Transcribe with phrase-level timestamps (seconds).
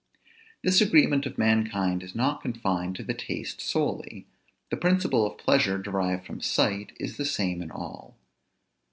[0.63, 4.25] This agreement of mankind is not confined to the taste solely.
[4.71, 8.15] The principle of pleasure derived from sight is the same in all.